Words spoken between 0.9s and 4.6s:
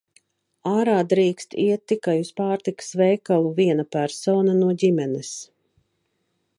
drīkst iet tikai uz pārtikas veikalu viena persona